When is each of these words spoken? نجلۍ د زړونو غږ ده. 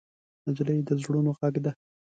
نجلۍ 0.47 0.79
د 0.87 0.89
زړونو 1.01 1.31
غږ 1.39 1.55
ده. 1.65 1.71